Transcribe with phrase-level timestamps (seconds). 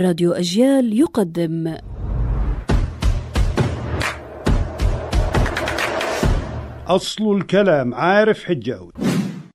[0.00, 1.76] راديو أجيال يقدم.
[6.86, 8.92] أصل الكلام عارف حجاوي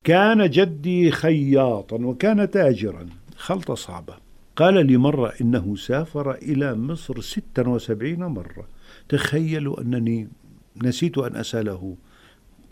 [0.04, 3.06] كان جدي خياطا وكان تاجرا.
[3.38, 4.14] خلطة صعبة.
[4.56, 8.68] قال لي مرة إنه سافر إلى مصر ستا وسبعين مرة.
[9.10, 10.28] تخيلوا أنني
[10.84, 11.96] نسيت أن أسأله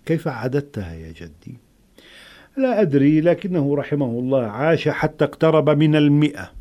[0.06, 1.58] كيف عددتها يا جدي؟
[2.58, 6.61] لا أدري لكنه رحمه الله عاش حتى اقترب من المئة.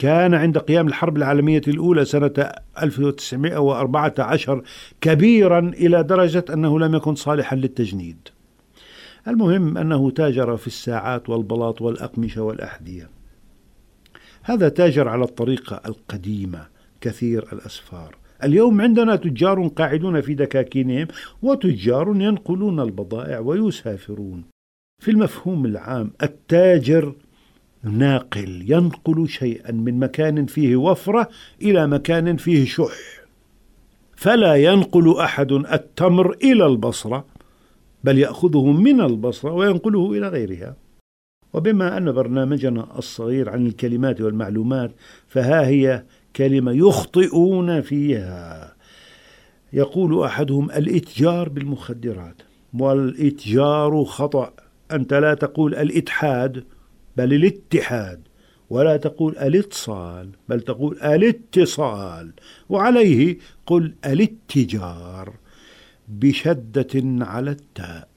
[0.00, 4.62] كان عند قيام الحرب العالمية الأولى سنة 1914
[5.00, 8.28] كبيرا إلى درجة أنه لم يكن صالحا للتجنيد.
[9.28, 13.10] المهم أنه تاجر في الساعات والبلاط والأقمشة والأحذية.
[14.42, 16.66] هذا تاجر على الطريقة القديمة
[17.00, 18.16] كثير الأسفار.
[18.44, 21.06] اليوم عندنا تجار قاعدون في دكاكينهم
[21.42, 24.44] وتجار ينقلون البضائع ويسافرون.
[25.02, 27.14] في المفهوم العام التاجر
[27.82, 31.28] ناقل ينقل شيئا من مكان فيه وفرة
[31.62, 33.20] إلى مكان فيه شح.
[34.16, 37.24] فلا ينقل أحد التمر إلى البصرة
[38.04, 40.76] بل يأخذه من البصرة وينقله إلى غيرها.
[41.52, 44.90] وبما أن برنامجنا الصغير عن الكلمات والمعلومات
[45.26, 46.04] فها هي
[46.36, 48.74] كلمة يخطئون فيها.
[49.72, 52.42] يقول أحدهم الإتجار بالمخدرات
[52.78, 54.52] والإتجار خطأ.
[54.92, 56.64] أنت لا تقول الإتحاد.
[57.16, 58.20] بل الاتحاد
[58.70, 62.32] ولا تقول الاتصال بل تقول الاتصال
[62.68, 65.34] وعليه قل الاتجار
[66.08, 68.09] بشدة على التاء.